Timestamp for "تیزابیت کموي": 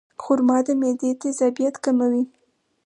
1.21-2.23